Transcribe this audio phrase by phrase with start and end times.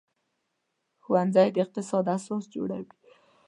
[1.03, 2.91] ښوونځی د اقتصاد اساس جوړوي